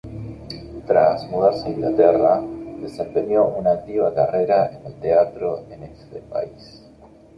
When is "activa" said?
3.73-4.11